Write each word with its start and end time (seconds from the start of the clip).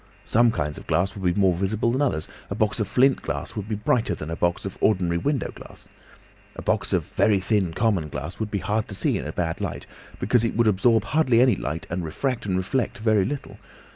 Some 0.25 0.49
kinds 0.49 0.79
of 0.79 0.87
glass 0.87 1.15
would 1.15 1.31
be 1.31 1.39
more 1.39 1.53
visible 1.53 1.91
than 1.91 2.01
others, 2.01 2.27
a 2.49 2.55
box 2.55 2.79
of 2.79 2.87
flint 2.87 3.21
glass 3.21 3.55
would 3.55 3.69
be 3.69 3.75
brighter 3.75 4.15
than 4.15 4.31
a 4.31 4.35
box 4.35 4.65
of 4.65 4.75
ordinary 4.81 5.19
window 5.19 5.51
glass. 5.53 5.89
A 6.55 6.63
box 6.63 6.91
of 6.91 7.05
very 7.05 7.39
thin 7.39 7.71
common 7.75 8.09
glass 8.09 8.39
would 8.39 8.49
be 8.49 8.57
hard 8.57 8.87
to 8.87 8.95
see 8.95 9.19
in 9.19 9.27
a 9.27 9.31
bad 9.31 9.61
light, 9.61 9.85
because 10.19 10.43
it 10.43 10.55
would 10.55 10.65
absorb 10.65 11.03
hardly 11.03 11.39
any 11.39 11.55
light 11.55 11.85
and 11.91 12.03
refract 12.03 12.47
and 12.47 12.57
reflect 12.57 12.97
very 12.97 13.25
little. 13.25 13.59